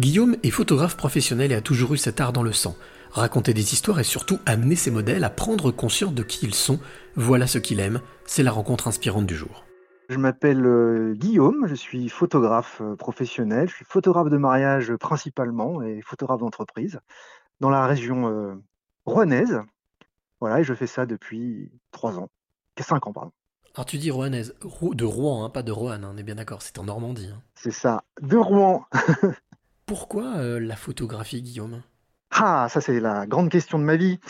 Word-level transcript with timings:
Guillaume 0.00 0.36
est 0.42 0.50
photographe 0.50 0.96
professionnel 0.96 1.52
et 1.52 1.54
a 1.54 1.60
toujours 1.60 1.92
eu 1.92 1.98
cet 1.98 2.22
art 2.22 2.32
dans 2.32 2.42
le 2.42 2.52
sang. 2.52 2.74
Raconter 3.10 3.52
des 3.52 3.74
histoires 3.74 4.00
et 4.00 4.04
surtout 4.04 4.38
amener 4.46 4.74
ses 4.74 4.90
modèles 4.90 5.24
à 5.24 5.28
prendre 5.28 5.70
conscience 5.70 6.14
de 6.14 6.22
qui 6.22 6.46
ils 6.46 6.54
sont, 6.54 6.80
voilà 7.16 7.46
ce 7.46 7.58
qu'il 7.58 7.80
aime, 7.80 8.00
c'est 8.24 8.42
la 8.42 8.50
rencontre 8.50 8.88
inspirante 8.88 9.26
du 9.26 9.36
jour. 9.36 9.66
Je 10.08 10.16
m'appelle 10.16 10.64
euh, 10.64 11.12
Guillaume, 11.12 11.66
je 11.66 11.74
suis 11.74 12.08
photographe 12.08 12.80
euh, 12.80 12.96
professionnel, 12.96 13.68
je 13.68 13.74
suis 13.74 13.84
photographe 13.84 14.30
de 14.30 14.38
mariage 14.38 14.96
principalement 14.96 15.82
et 15.82 16.00
photographe 16.00 16.40
d'entreprise 16.40 16.98
dans 17.60 17.68
la 17.68 17.86
région 17.86 18.26
euh, 18.30 18.54
rouennaise. 19.04 19.60
Voilà, 20.40 20.60
et 20.60 20.64
je 20.64 20.72
fais 20.72 20.86
ça 20.86 21.04
depuis 21.04 21.70
trois 21.92 22.18
ans, 22.18 22.30
cinq 22.80 23.06
ans, 23.06 23.12
pardon. 23.12 23.32
Alors 23.74 23.84
tu 23.84 23.98
dis 23.98 24.10
rouennaise, 24.10 24.54
de 24.62 25.04
Rouen, 25.04 25.44
hein, 25.44 25.50
pas 25.50 25.62
de 25.62 25.72
Roanne, 25.72 26.04
hein, 26.04 26.12
on 26.14 26.16
est 26.16 26.22
bien 26.22 26.36
d'accord, 26.36 26.62
c'est 26.62 26.78
en 26.78 26.84
Normandie. 26.84 27.28
Hein. 27.30 27.42
C'est 27.54 27.70
ça, 27.70 28.02
de 28.22 28.38
Rouen. 28.38 28.86
Pourquoi 29.90 30.60
la 30.60 30.76
photographie, 30.76 31.42
Guillaume? 31.42 31.82
Ah, 32.30 32.68
ça 32.70 32.80
c'est 32.80 33.00
la 33.00 33.26
grande 33.26 33.48
question 33.48 33.76
de 33.76 33.82
ma 33.82 33.96
vie. 33.96 34.20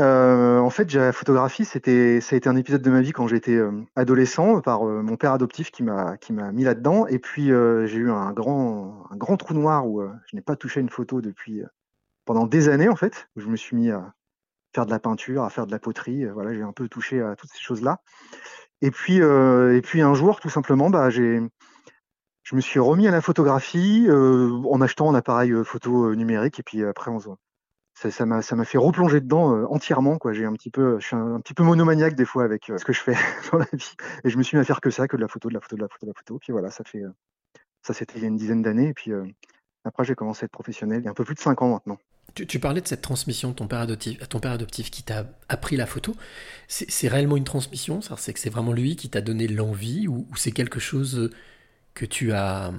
Euh, 0.00 0.58
en 0.58 0.70
fait, 0.70 0.92
la 0.92 1.12
photographie, 1.12 1.64
c'était, 1.64 2.20
ça 2.20 2.34
a 2.34 2.36
été 2.36 2.48
un 2.48 2.56
épisode 2.56 2.82
de 2.82 2.90
ma 2.90 3.00
vie 3.00 3.12
quand 3.12 3.28
j'étais 3.28 3.54
euh, 3.54 3.70
adolescent 3.94 4.60
par 4.60 4.84
euh, 4.84 5.02
mon 5.02 5.14
père 5.14 5.30
adoptif 5.30 5.70
qui 5.70 5.84
m'a 5.84 6.16
qui 6.16 6.32
m'a 6.32 6.50
mis 6.50 6.64
là-dedans. 6.64 7.06
Et 7.06 7.20
puis 7.20 7.44
j'ai 7.44 7.96
eu 7.96 8.10
un 8.10 8.32
grand 8.32 9.06
un 9.08 9.16
grand 9.16 9.36
trou 9.36 9.54
noir 9.54 9.86
où 9.86 10.02
je 10.02 10.34
n'ai 10.34 10.42
pas 10.42 10.56
touché 10.56 10.80
une 10.80 10.90
photo 10.90 11.20
depuis 11.20 11.62
pendant 12.24 12.48
des 12.48 12.68
années 12.68 12.88
en 12.88 12.96
fait. 12.96 13.28
Je 13.36 13.46
me 13.46 13.54
suis 13.54 13.76
mis 13.76 13.92
à 13.92 14.14
faire 14.74 14.84
de 14.84 14.90
la 14.90 14.98
peinture, 14.98 15.44
à 15.44 15.50
faire 15.50 15.68
de 15.68 15.70
la 15.70 15.78
poterie. 15.78 16.24
voilà, 16.24 16.52
j'ai 16.54 16.62
un 16.62 16.72
peu 16.72 16.88
touché 16.88 17.22
à 17.22 17.36
toutes 17.36 17.50
ces 17.50 17.60
choses-là. 17.60 18.00
Et 18.82 18.90
puis 18.90 19.18
et 19.18 19.80
puis 19.80 20.02
un 20.02 20.14
jour, 20.14 20.40
tout 20.40 20.50
simplement, 20.50 20.90
bah 20.90 21.08
j'ai 21.08 21.40
je 22.44 22.54
me 22.54 22.60
suis 22.60 22.78
remis 22.78 23.08
à 23.08 23.10
la 23.10 23.20
photographie 23.20 24.06
en 24.10 24.80
achetant 24.80 25.10
un 25.10 25.14
appareil 25.14 25.52
photo 25.64 26.14
numérique 26.14 26.60
et 26.60 26.62
puis 26.62 26.84
après 26.84 27.10
on, 27.10 27.18
ça 27.94 28.26
m'a 28.26 28.42
ça 28.42 28.56
m'a 28.56 28.64
fait 28.64 28.78
replonger 28.78 29.20
dedans 29.20 29.56
euh, 29.56 29.66
entièrement 29.70 30.18
j'ai 30.32 30.44
un 30.44 30.52
petit 30.52 30.70
peu 30.70 30.98
je 31.00 31.06
suis 31.06 31.16
un, 31.16 31.40
petit 31.40 31.54
peu 31.54 31.62
monomaniaque 31.62 32.14
des 32.14 32.24
fois 32.24 32.44
avec 32.44 32.68
euh, 32.70 32.78
ce 32.78 32.84
que 32.84 32.92
je 32.92 33.00
fais 33.00 33.14
dans 33.52 33.58
la 33.58 33.66
vie. 33.72 33.94
Et 34.24 34.30
je 34.30 34.36
me 34.36 34.42
suis 34.42 34.56
mis 34.56 34.60
à 34.60 34.64
faire 34.64 34.80
que 34.80 34.90
ça 34.90 35.08
que 35.08 35.16
de 35.16 35.22
la 35.22 35.28
photo 35.28 35.48
de 35.48 35.54
la 35.54 35.60
photo 35.60 35.76
de 35.76 35.82
la 35.82 35.88
photo 35.88 36.06
de 36.06 36.10
la 36.10 36.14
photo. 36.14 36.38
Puis 36.38 36.52
voilà 36.52 36.70
ça 36.70 36.84
fait 36.84 37.02
euh, 37.02 37.10
ça 37.82 37.94
c'était 37.94 38.18
il 38.18 38.22
y 38.22 38.24
a 38.24 38.28
une 38.28 38.36
dizaine 38.36 38.62
d'années. 38.62 38.88
Et 38.88 38.94
puis 38.94 39.12
après 39.84 40.04
j'ai 40.04 40.14
commencé 40.14 40.44
à 40.44 40.46
être 40.46 40.52
professionnel. 40.52 41.00
Il 41.00 41.04
y 41.04 41.08
a 41.08 41.10
un 41.10 41.14
peu 41.14 41.24
plus 41.24 41.34
de 41.34 41.40
cinq 41.40 41.62
ans 41.62 41.70
maintenant. 41.70 41.98
Tu, 42.34 42.58
parlais 42.58 42.80
de 42.80 42.88
cette 42.88 43.02
transmission 43.02 43.50
de 43.50 43.54
ton 43.54 43.68
père 43.68 43.78
adoptif, 43.78 44.28
ton 44.28 44.40
père 44.40 44.50
adoptif 44.50 44.90
qui 44.90 45.04
t'a 45.04 45.26
appris 45.48 45.76
la 45.76 45.86
photo. 45.86 46.16
C'est 46.66 47.06
réellement 47.06 47.36
une 47.36 47.44
transmission 47.44 48.00
C'est 48.00 48.32
que 48.32 48.40
c'est 48.40 48.50
vraiment 48.50 48.72
lui 48.72 48.96
qui 48.96 49.08
t'a 49.08 49.20
donné 49.20 49.46
l'envie 49.46 50.08
ou 50.08 50.26
c'est 50.34 50.50
quelque 50.50 50.80
chose 50.80 51.30
que 51.94 52.04
tu 52.04 52.32
as, 52.32 52.72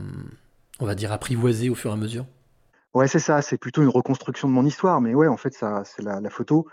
on 0.79 0.85
va 0.85 0.95
dire, 0.95 1.11
apprivoisé 1.11 1.69
au 1.69 1.75
fur 1.75 1.91
et 1.91 1.93
à 1.93 1.97
mesure? 1.97 2.25
Ouais, 2.93 3.07
c'est 3.07 3.19
ça, 3.19 3.41
c'est 3.41 3.57
plutôt 3.57 3.81
une 3.81 3.89
reconstruction 3.89 4.47
de 4.47 4.53
mon 4.53 4.65
histoire. 4.65 5.01
Mais 5.01 5.13
ouais, 5.13 5.27
en 5.27 5.37
fait, 5.37 5.53
ça, 5.53 5.83
c'est 5.85 6.01
la, 6.01 6.29
photo, 6.29 6.67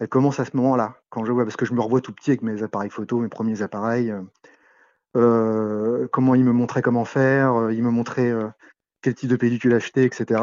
elle 0.00 0.08
commence 0.08 0.40
à 0.40 0.44
ce 0.44 0.56
moment-là, 0.56 0.96
quand 1.10 1.24
je 1.24 1.32
vois, 1.32 1.44
parce 1.44 1.56
que 1.56 1.64
je 1.64 1.72
me 1.72 1.80
revois 1.80 2.00
tout 2.00 2.12
petit 2.12 2.30
avec 2.30 2.42
mes 2.42 2.62
appareils 2.62 2.90
photo, 2.90 3.20
mes 3.20 3.28
premiers 3.28 3.62
appareils, 3.62 4.10
euh, 4.10 4.22
euh 5.16 6.08
comment 6.12 6.34
il 6.34 6.44
me 6.44 6.52
montrait 6.52 6.82
comment 6.82 7.04
faire, 7.04 7.54
euh, 7.54 7.72
il 7.72 7.82
me 7.82 7.90
montrait 7.90 8.32
quel 9.02 9.14
type 9.14 9.30
de 9.30 9.36
pellicule 9.36 9.74
acheter, 9.74 10.04
etc. 10.04 10.40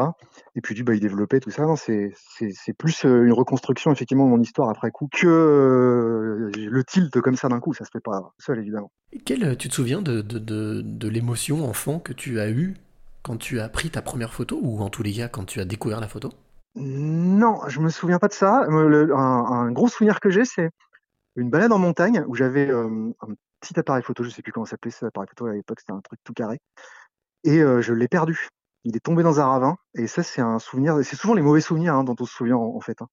Et 0.54 0.60
puis, 0.60 0.82
bah, 0.82 0.94
il 0.94 1.00
développait 1.00 1.40
tout 1.40 1.50
ça. 1.50 1.64
C'est, 1.76 2.12
c'est, 2.36 2.50
c'est 2.52 2.72
plus 2.72 3.04
une 3.04 3.32
reconstruction, 3.32 3.92
effectivement, 3.92 4.24
de 4.24 4.30
mon 4.30 4.40
histoire 4.40 4.68
après 4.68 4.90
coup 4.90 5.08
que 5.12 6.50
le 6.56 6.84
tilt 6.84 7.20
comme 7.20 7.36
ça 7.36 7.48
d'un 7.48 7.60
coup. 7.60 7.74
Ça 7.74 7.84
se 7.84 7.90
fait 7.90 8.00
pas 8.00 8.32
seul, 8.38 8.58
évidemment. 8.58 8.90
Quel, 9.24 9.56
tu 9.56 9.68
te 9.68 9.74
souviens 9.74 10.02
de, 10.02 10.20
de, 10.20 10.38
de, 10.38 10.82
de 10.82 11.08
l'émotion 11.08 11.68
enfant 11.68 11.98
que 11.98 12.12
tu 12.12 12.40
as 12.40 12.50
eue 12.50 12.74
quand 13.22 13.36
tu 13.36 13.60
as 13.60 13.68
pris 13.68 13.90
ta 13.90 14.02
première 14.02 14.32
photo 14.32 14.58
ou 14.62 14.80
en 14.80 14.88
tous 14.88 15.02
les 15.02 15.12
cas 15.12 15.28
quand 15.28 15.44
tu 15.44 15.60
as 15.60 15.64
découvert 15.64 16.00
la 16.00 16.08
photo? 16.08 16.32
Non, 16.76 17.60
je 17.68 17.80
me 17.80 17.88
souviens 17.88 18.18
pas 18.18 18.28
de 18.28 18.34
ça. 18.34 18.66
un, 18.68 19.72
gros 19.72 19.88
souvenir 19.88 20.20
que 20.20 20.30
j'ai, 20.30 20.44
c'est 20.44 20.70
une 21.34 21.50
balade 21.50 21.72
en 21.72 21.78
montagne 21.78 22.22
où 22.28 22.34
j'avais 22.34 22.68
euh, 22.68 23.10
un 23.20 23.34
petit 23.60 23.78
appareil 23.78 24.02
photo, 24.02 24.22
je 24.22 24.30
sais 24.30 24.42
plus 24.42 24.52
comment 24.52 24.66
ça 24.66 24.72
s'appelait 24.72 24.90
cet 24.90 25.04
appareil 25.04 25.28
photo 25.28 25.46
à 25.46 25.54
l'époque, 25.54 25.80
c'était 25.80 25.92
un 25.92 26.00
truc 26.00 26.20
tout 26.22 26.34
carré, 26.34 26.60
et 27.44 27.60
euh, 27.60 27.80
je 27.80 27.94
l'ai 27.94 28.08
perdu. 28.08 28.48
Il 28.88 28.94
est 28.94 29.00
tombé 29.00 29.24
dans 29.24 29.40
un 29.40 29.46
ravin, 29.46 29.78
et 29.96 30.06
ça 30.06 30.22
c'est 30.22 30.40
un 30.40 30.60
souvenir. 30.60 30.96
C'est 31.02 31.16
souvent 31.16 31.34
les 31.34 31.42
mauvais 31.42 31.60
souvenirs 31.60 31.94
hein, 31.94 32.04
dont 32.04 32.14
on 32.20 32.24
se 32.24 32.32
souvient 32.32 32.54
en, 32.56 32.80
fait. 32.80 33.02
Hein. 33.02 33.08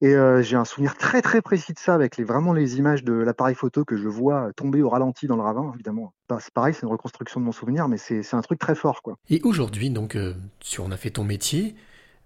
Et 0.00 0.14
euh, 0.14 0.42
j'ai 0.42 0.54
un 0.54 0.64
souvenir 0.64 0.96
très 0.96 1.20
très 1.22 1.42
précis 1.42 1.72
de 1.72 1.78
ça 1.80 1.92
avec 1.94 2.16
les, 2.16 2.22
vraiment 2.22 2.52
les 2.52 2.76
images 2.76 3.02
de 3.02 3.12
l'appareil 3.12 3.56
photo 3.56 3.84
que 3.84 3.96
je 3.96 4.06
vois 4.06 4.52
tomber 4.54 4.80
au 4.80 4.88
ralenti 4.88 5.26
dans 5.26 5.34
le 5.34 5.42
ravin, 5.42 5.72
évidemment. 5.74 6.14
Bah, 6.28 6.38
c'est 6.40 6.54
pareil, 6.54 6.72
c'est 6.72 6.82
une 6.82 6.88
reconstruction 6.88 7.40
de 7.40 7.44
mon 7.44 7.50
souvenir, 7.50 7.88
mais 7.88 7.96
c'est 7.96 8.34
un 8.34 8.42
truc 8.42 8.60
très 8.60 8.76
fort. 8.76 9.02
quoi. 9.02 9.16
Et 9.28 9.40
aujourd'hui, 9.42 9.90
donc, 9.90 10.14
euh, 10.14 10.34
si 10.60 10.78
on 10.78 10.92
a 10.92 10.96
fait 10.96 11.10
ton 11.10 11.24
métier, 11.24 11.74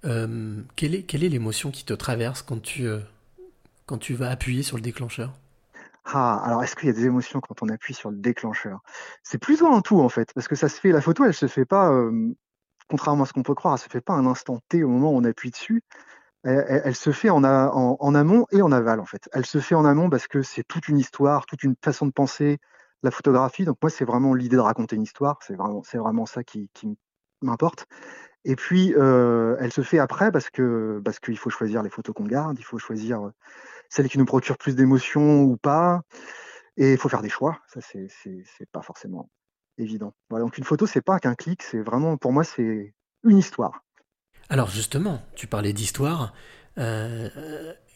euh, 0.05 0.61
quelle 0.77 0.95
est 0.95 1.05
quelle 1.05 1.25
est 1.25 1.31
l'émotion 1.31 1.71
qui 1.71 1.87
te 1.87 1.95
traverse 1.95 2.43
quand 2.43 2.61
tu, 2.61 2.87
quand 3.87 3.97
tu 3.97 4.13
vas 4.13 4.29
appuyer 4.29 4.63
sur 4.63 4.77
le 4.77 4.83
déclencheur? 4.83 5.33
Ah, 6.05 6.43
alors 6.45 6.63
est-ce 6.63 6.77
qu'il 6.77 6.89
y 6.89 6.91
a 6.91 6.95
des 6.95 7.07
émotions 7.07 7.41
quand 7.41 7.63
on 7.63 7.71
appuie 7.71 7.95
sur 7.95 8.11
le 8.11 8.19
déclencheur? 8.19 8.81
C'est 9.23 9.39
plutôt 9.39 9.73
un 9.73 9.81
tout 9.81 9.99
en 9.99 10.11
fait, 10.11 10.31
parce 10.35 10.47
que 10.47 10.57
ça 10.57 10.69
se 10.69 10.79
fait, 10.79 10.93
la 10.93 11.01
photo 11.01 11.25
elle 11.25 11.33
se 11.33 11.47
fait 11.47 11.65
pas, 11.65 11.91
contrairement 12.89 13.25
à 13.25 13.27
ce 13.27 13.33
qu'on 13.33 13.43
peut 13.43 13.55
croire, 13.55 13.75
elle 13.75 13.81
se 13.81 13.89
fait 13.89 14.01
pas 14.01 14.15
un 14.15 14.27
instant 14.27 14.61
T 14.69 14.83
au 14.85 14.89
moment 14.89 15.13
où 15.13 15.17
on 15.17 15.25
appuie 15.25 15.51
dessus 15.51 15.83
elle, 16.47 16.95
se 16.95 17.11
fait 17.11 17.31
en, 17.31 17.43
amont 17.43 18.47
et 18.53 18.63
en 18.63 18.71
aval 18.71 19.01
en 19.01 19.05
fait. 19.05 19.29
Elle 19.33 19.47
se 19.47 19.59
fait 19.59 19.75
en 19.75 19.85
amont 19.85 20.09
parce 20.09 20.29
que 20.29 20.43
c'est 20.43 20.63
toute 20.63 20.89
une 20.89 20.99
histoire, 20.99 21.45
toute 21.47 21.65
une 21.65 21.75
façon 21.83 22.07
de 22.07 22.13
penser 22.13 22.59
la 23.03 23.11
photographie. 23.11 23.65
Donc 23.65 23.79
moi, 23.83 23.91
c'est 23.91 24.05
vraiment 24.05 24.33
l'idée 24.33 24.57
de 24.57 24.61
raconter 24.61 24.97
une 24.97 25.03
histoire. 25.03 25.39
C'est 25.43 25.57
vraiment, 25.57 26.27
ça 26.27 26.45
qui, 26.45 26.71
m'importe. 27.43 27.87
Et 28.45 28.55
puis, 28.55 28.95
euh, 28.97 29.57
elle 29.61 29.73
se 29.73 29.83
fait 29.83 29.99
après 29.99 30.31
parce 30.31 30.49
que 30.51 31.03
parce 31.05 31.19
qu'il 31.19 31.37
faut 31.37 31.51
choisir 31.51 31.83
les 31.83 31.91
photos 31.91 32.15
qu'on 32.15 32.25
garde, 32.25 32.57
il 32.59 32.65
faut 32.65 32.79
choisir 32.79 33.27
euh, 33.27 33.31
celles 33.91 34.09
qui 34.09 34.19
nous 34.19 34.25
procurent 34.25 34.57
plus 34.57 34.77
d'émotions 34.77 35.43
ou 35.43 35.57
pas, 35.57 36.03
et 36.77 36.93
il 36.93 36.99
faut 36.99 37.09
faire 37.09 37.23
des 37.23 37.29
choix. 37.29 37.59
Ça, 37.67 37.81
c'est 37.81 38.71
pas 38.73 38.83
forcément 38.83 39.29
évident. 39.79 40.15
Voilà, 40.31 40.45
donc 40.45 40.59
une 40.59 40.65
photo, 40.65 40.87
c'est 40.87 41.03
pas 41.03 41.19
qu'un 41.19 41.35
clic, 41.35 41.63
c'est 41.63 41.81
vraiment 41.81 42.17
pour 42.17 42.33
moi, 42.33 42.45
c'est 42.45 42.95
une 43.25 43.39
histoire. 43.39 43.83
Alors 44.49 44.71
justement, 44.71 45.21
tu 45.35 45.47
parlais 45.47 45.73
d'histoire. 45.73 46.33
Euh, 46.79 47.29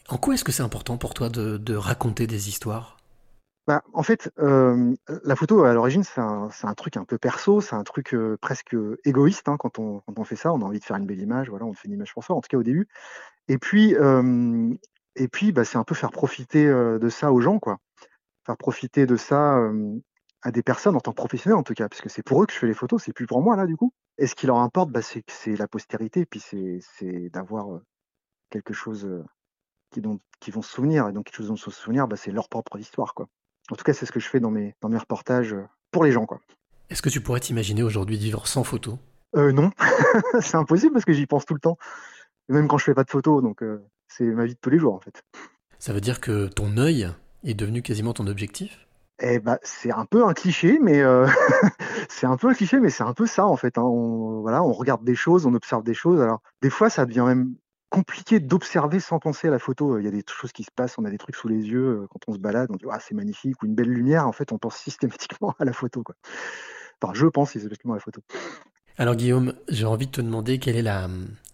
en 0.09 0.17
quoi 0.17 0.33
est-ce 0.33 0.43
que 0.43 0.51
c'est 0.51 0.63
important 0.63 0.97
pour 0.97 1.13
toi 1.13 1.29
de, 1.29 1.75
raconter 1.75 2.27
des 2.27 2.49
histoires? 2.49 2.97
Bah, 3.67 3.83
En 3.93 4.03
fait, 4.03 4.31
euh, 4.39 4.93
la 5.23 5.35
photo, 5.35 5.63
à 5.63 5.73
l'origine, 5.73 6.03
c'est 6.03 6.19
un, 6.19 6.73
truc 6.75 6.97
un 6.97 7.05
peu 7.05 7.17
perso, 7.17 7.61
c'est 7.61 7.75
un 7.75 7.83
truc 7.83 8.13
euh, 8.13 8.37
presque 8.41 8.75
égoïste 9.05 9.47
hein, 9.47 9.55
quand, 9.57 9.79
on, 9.79 10.23
fait 10.23 10.35
ça. 10.35 10.51
On 10.51 10.61
a 10.61 10.65
envie 10.65 10.79
de 10.79 10.83
faire 10.83 10.97
une 10.97 11.05
belle 11.05 11.21
image, 11.21 11.49
voilà, 11.49 11.65
on 11.65 11.73
fait 11.73 11.87
une 11.87 11.93
image 11.93 12.13
pour 12.13 12.23
soi, 12.23 12.35
en 12.35 12.41
tout 12.41 12.49
cas 12.49 12.57
au 12.57 12.63
début. 12.63 12.87
Et 13.47 13.57
puis, 13.57 13.95
et 15.15 15.27
puis 15.27 15.51
bah, 15.51 15.63
c'est 15.63 15.77
un 15.77 15.83
peu 15.83 15.95
faire 15.95 16.11
profiter 16.11 16.65
de 16.65 17.09
ça 17.09 17.31
aux 17.31 17.41
gens, 17.41 17.59
quoi. 17.59 17.77
Faire 18.45 18.57
profiter 18.57 19.05
de 19.05 19.15
ça 19.15 19.57
à 20.43 20.51
des 20.51 20.63
personnes 20.63 20.95
en 20.95 20.99
tant 20.99 21.11
que 21.11 21.15
professionnel 21.15 21.57
en 21.57 21.63
tout 21.63 21.73
cas, 21.73 21.87
parce 21.87 22.01
que 22.01 22.09
c'est 22.09 22.23
pour 22.23 22.41
eux 22.41 22.45
que 22.45 22.53
je 22.53 22.57
fais 22.57 22.67
les 22.67 22.73
photos, 22.73 23.03
c'est 23.03 23.13
plus 23.13 23.27
pour 23.27 23.41
moi 23.41 23.55
là 23.55 23.65
du 23.65 23.77
coup. 23.77 23.93
Et 24.17 24.27
ce 24.27 24.35
qui 24.35 24.47
leur 24.47 24.57
importe, 24.57 24.89
bah, 24.89 25.01
c'est 25.01 25.23
c'est 25.29 25.55
la 25.55 25.67
postérité, 25.67 26.25
puis 26.25 26.39
c'est 26.39 27.29
d'avoir 27.29 27.79
quelque 28.49 28.73
chose 28.73 29.07
qui, 29.91 30.01
dont, 30.01 30.19
qui 30.39 30.51
vont 30.51 30.61
se 30.61 30.71
souvenir, 30.71 31.07
et 31.07 31.13
donc 31.13 31.25
quelque 31.25 31.37
chose 31.37 31.47
dont 31.47 31.55
se 31.55 31.71
souvenir, 31.71 32.07
bah, 32.07 32.15
c'est 32.17 32.31
leur 32.31 32.49
propre 32.49 32.77
histoire 32.77 33.13
quoi. 33.13 33.27
En 33.69 33.75
tout 33.75 33.83
cas, 33.83 33.93
c'est 33.93 34.05
ce 34.05 34.11
que 34.11 34.19
je 34.19 34.27
fais 34.27 34.39
dans 34.39 34.51
mes 34.51 34.75
dans 34.81 34.89
mes 34.89 34.97
reportages 34.97 35.55
pour 35.91 36.03
les 36.03 36.11
gens 36.11 36.25
quoi. 36.25 36.39
Est-ce 36.89 37.01
que 37.01 37.09
tu 37.09 37.21
pourrais 37.21 37.39
t'imaginer 37.39 37.83
aujourd'hui 37.83 38.17
vivre 38.17 38.47
sans 38.47 38.63
photos? 38.63 38.97
Euh, 39.35 39.51
Non, 39.51 39.71
c'est 40.41 40.57
impossible 40.57 40.93
parce 40.93 41.05
que 41.05 41.13
j'y 41.13 41.25
pense 41.25 41.45
tout 41.45 41.53
le 41.53 41.61
temps, 41.61 41.77
même 42.49 42.67
quand 42.67 42.77
je 42.77 42.83
fais 42.83 42.93
pas 42.93 43.03
de 43.03 43.09
photos, 43.09 43.41
donc 43.41 43.63
c'est 44.07 44.25
ma 44.25 44.45
vie 44.45 44.55
de 44.55 44.59
tous 44.59 44.69
les 44.69 44.79
jours 44.79 44.93
en 44.93 44.99
fait. 44.99 45.23
Ça 45.79 45.93
veut 45.93 46.01
dire 46.01 46.19
que 46.19 46.47
ton 46.47 46.77
œil 46.77 47.09
est 47.43 47.53
devenu 47.53 47.81
quasiment 47.81 48.13
ton 48.13 48.27
objectif? 48.27 48.87
Eh 49.21 49.39
ben, 49.39 49.57
c'est 49.61 49.91
un 49.91 50.05
peu 50.05 50.25
un 50.25 50.33
cliché, 50.33 50.79
mais 50.81 50.99
euh, 51.01 51.27
c'est 52.09 52.25
un 52.25 52.37
peu 52.37 52.49
un 52.49 52.53
cliché, 52.53 52.79
mais 52.79 52.89
c'est 52.89 53.03
un 53.03 53.13
peu 53.13 53.25
ça 53.27 53.45
en 53.45 53.55
fait. 53.55 53.77
Hein. 53.77 53.83
On, 53.83 54.41
voilà, 54.41 54.63
on 54.63 54.73
regarde 54.73 55.03
des 55.03 55.15
choses, 55.15 55.45
on 55.45 55.53
observe 55.53 55.83
des 55.83 55.93
choses. 55.93 56.21
Alors, 56.21 56.41
des 56.61 56.69
fois, 56.69 56.89
ça 56.89 57.05
devient 57.05 57.23
même 57.27 57.55
compliqué 57.89 58.39
d'observer 58.39 58.99
sans 58.99 59.19
penser 59.19 59.47
à 59.47 59.51
la 59.51 59.59
photo. 59.59 59.99
Il 59.99 60.05
y 60.05 60.07
a 60.07 60.11
des 60.11 60.23
choses 60.27 60.51
qui 60.51 60.63
se 60.63 60.71
passent, 60.75 60.97
on 60.97 61.05
a 61.05 61.11
des 61.11 61.17
trucs 61.17 61.35
sous 61.35 61.47
les 61.47 61.67
yeux 61.67 62.01
euh, 62.01 62.07
quand 62.09 62.19
on 62.27 62.33
se 62.33 62.39
balade, 62.39 62.69
on 62.71 62.77
dit 62.77 62.85
ah, 62.89 62.99
c'est 62.99 63.13
magnifique 63.15 63.61
ou 63.61 63.67
une 63.67 63.75
belle 63.75 63.89
lumière. 63.89 64.27
En 64.27 64.31
fait, 64.31 64.51
on 64.51 64.57
pense 64.57 64.75
systématiquement 64.77 65.53
à 65.59 65.65
la 65.65 65.73
photo. 65.73 66.03
Enfin, 67.01 67.13
je 67.13 67.27
pense 67.27 67.51
systématiquement 67.51 67.93
à 67.93 67.97
la 67.97 68.01
photo. 68.01 68.21
Alors 68.97 69.15
Guillaume, 69.15 69.53
j'ai 69.69 69.85
envie 69.85 70.07
de 70.07 70.11
te 70.11 70.21
demander 70.21 70.59
quelle 70.59 70.75
est 70.75 70.81
la, 70.81 71.09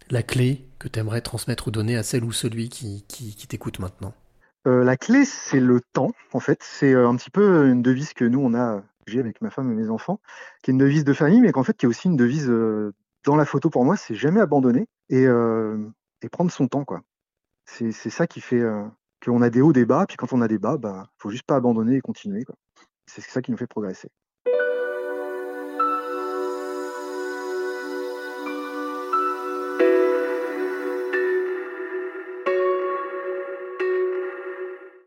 la 0.09 0.23
clé 0.23 0.65
que 0.79 0.87
tu 0.87 0.99
aimerais 0.99 1.21
transmettre 1.21 1.67
ou 1.67 1.71
donner 1.71 1.97
à 1.97 2.03
celle 2.03 2.23
ou 2.23 2.31
celui 2.31 2.69
qui, 2.69 3.05
qui 3.07 3.47
t'écoute 3.47 3.79
maintenant? 3.79 4.13
Euh, 4.67 4.83
la 4.83 4.97
clé, 4.97 5.23
c'est 5.23 5.61
le 5.61 5.79
temps, 5.93 6.11
en 6.33 6.39
fait. 6.41 6.61
C'est 6.61 6.93
euh, 6.93 7.07
un 7.07 7.15
petit 7.15 7.29
peu 7.29 7.69
une 7.69 7.81
devise 7.81 8.13
que 8.13 8.25
nous, 8.25 8.39
on 8.39 8.53
a, 8.53 8.83
j'ai 9.07 9.19
avec 9.19 9.41
ma 9.41 9.49
femme 9.49 9.71
et 9.71 9.75
mes 9.75 9.89
enfants, 9.89 10.19
qui 10.61 10.71
est 10.71 10.73
une 10.73 10.77
devise 10.77 11.05
de 11.05 11.13
famille, 11.13 11.39
mais 11.39 11.53
qu'en 11.53 11.63
fait, 11.63 11.77
qui 11.77 11.85
est 11.85 11.89
aussi 11.89 12.09
une 12.09 12.17
devise 12.17 12.49
euh, 12.49 12.93
dans 13.23 13.37
la 13.37 13.45
photo 13.45 13.69
pour 13.69 13.85
moi, 13.85 13.95
c'est 13.95 14.15
jamais 14.15 14.41
abandonner 14.41 14.87
et, 15.09 15.25
prendre 16.31 16.51
son 16.51 16.67
temps. 16.67 16.85
C'est 17.65 17.91
ça 17.91 18.27
qui 18.27 18.41
fait 18.41 18.61
qu'on 19.23 19.41
a 19.41 19.49
des 19.49 19.61
hauts, 19.61 19.73
des 19.73 19.85
bas, 19.85 20.05
puis 20.05 20.17
quand 20.17 20.33
on 20.33 20.41
a 20.41 20.47
des 20.47 20.57
bas, 20.59 20.77
bah, 20.77 21.09
faut 21.17 21.29
juste 21.29 21.45
pas 21.45 21.55
abandonner 21.55 21.95
et 21.95 22.01
continuer. 22.01 22.45
C'est 23.05 23.21
ça 23.21 23.41
qui 23.41 23.51
nous 23.51 23.57
fait 23.57 23.67
progresser. 23.67 24.09